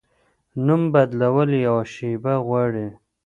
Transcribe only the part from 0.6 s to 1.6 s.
نوم بدول